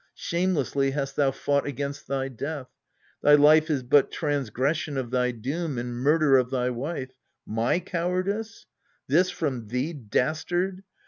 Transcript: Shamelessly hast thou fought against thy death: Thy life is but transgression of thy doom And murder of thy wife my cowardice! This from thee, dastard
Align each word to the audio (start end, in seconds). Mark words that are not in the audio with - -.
Shamelessly 0.15 0.89
hast 0.89 1.15
thou 1.15 1.29
fought 1.29 1.67
against 1.67 2.07
thy 2.07 2.27
death: 2.27 2.69
Thy 3.21 3.35
life 3.35 3.69
is 3.69 3.83
but 3.83 4.09
transgression 4.09 4.97
of 4.97 5.11
thy 5.11 5.29
doom 5.29 5.77
And 5.77 5.93
murder 5.93 6.39
of 6.39 6.49
thy 6.49 6.71
wife 6.71 7.11
my 7.45 7.79
cowardice! 7.79 8.65
This 9.05 9.29
from 9.29 9.67
thee, 9.67 9.93
dastard 9.93 10.81